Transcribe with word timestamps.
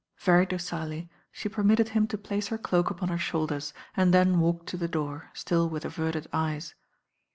Very 0.17 0.47
docilely 0.47 1.11
she 1.31 1.47
permitted 1.47 1.89
him 1.89 2.07
to 2.07 2.17
place 2.17 2.47
her 2.47 2.57
doak 2.57 2.89
upon 2.89 3.09
her 3.09 3.19
shoulders 3.19 3.71
and 3.95 4.11
then 4.11 4.39
walked 4.39 4.65
to 4.69 4.77
the 4.77 4.87
door, 4.87 5.29
sdll 5.35 5.69
with 5.69 5.85
averted 5.85 6.25
eyes. 6.33 6.73